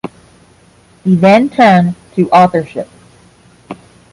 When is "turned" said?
1.47-1.93